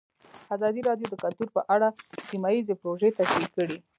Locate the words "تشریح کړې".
3.19-3.77